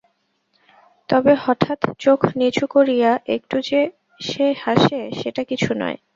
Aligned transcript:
তবে, 1.09 1.33
হঠাৎ 1.45 1.79
চোখ 1.99 2.19
নিচু 2.35 2.65
করিয়া 2.67 3.11
একটু 3.27 3.57
যে 3.61 3.81
সে 4.21 4.45
হাসে 4.63 4.99
সেটা 5.19 5.41
কিছু 5.43 5.71
নয়। 5.73 5.97